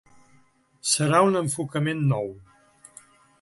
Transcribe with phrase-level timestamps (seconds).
[0.91, 2.33] Serà un enfocament nou.